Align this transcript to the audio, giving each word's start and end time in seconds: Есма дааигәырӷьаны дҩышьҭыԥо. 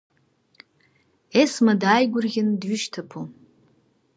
Есма 1.41 1.73
дааигәырӷьаны 1.81 2.53
дҩышьҭыԥо. 2.61 3.21